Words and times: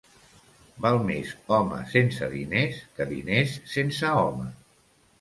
Val 0.85 0.97
més 1.09 1.33
home 1.59 1.83
sense 1.93 2.31
diners 2.33 2.83
que 2.99 3.09
diners 3.15 3.57
sense 3.79 4.15
home. 4.27 4.53